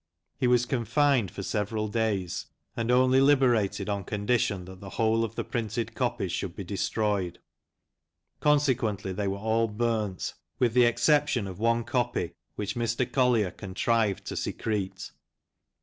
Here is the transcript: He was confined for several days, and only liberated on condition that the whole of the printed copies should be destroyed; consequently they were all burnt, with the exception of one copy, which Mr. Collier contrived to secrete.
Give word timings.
He 0.39 0.47
was 0.47 0.65
confined 0.65 1.29
for 1.29 1.43
several 1.43 1.87
days, 1.87 2.47
and 2.75 2.89
only 2.89 3.21
liberated 3.21 3.87
on 3.87 4.03
condition 4.03 4.65
that 4.65 4.79
the 4.79 4.89
whole 4.89 5.23
of 5.23 5.35
the 5.35 5.43
printed 5.43 5.93
copies 5.93 6.31
should 6.31 6.55
be 6.55 6.63
destroyed; 6.63 7.37
consequently 8.39 9.13
they 9.13 9.27
were 9.27 9.37
all 9.37 9.67
burnt, 9.67 10.33
with 10.57 10.73
the 10.73 10.85
exception 10.85 11.45
of 11.45 11.59
one 11.59 11.83
copy, 11.83 12.33
which 12.55 12.73
Mr. 12.75 13.05
Collier 13.11 13.51
contrived 13.51 14.25
to 14.25 14.35
secrete. 14.35 15.11